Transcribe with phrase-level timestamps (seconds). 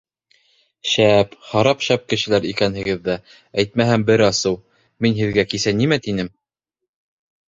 [0.91, 3.17] —Шәп, харап шәп кешеләр икәнһегеҙ ҙә,
[3.63, 4.57] әйтмәһәм бер асыу,
[5.07, 6.33] мин һеҙгә кисә нимә тинем?